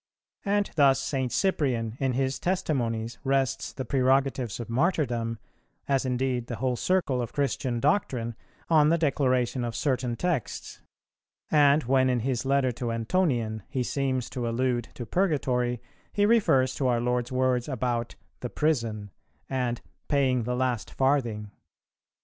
[0.45, 1.31] And thus St.
[1.31, 5.37] Cyprian, in his Testimonies, rests the prerogatives of martyrdom,
[5.87, 8.33] as indeed the whole circle of Christian doctrine,
[8.67, 10.81] on the declaration of certain texts;
[11.51, 15.79] and, when in his letter to Antonian he seems to allude to Purgatory,
[16.11, 19.11] he refers to our Lord's words about "the prison"
[19.51, 21.51] and "paying the last farthing."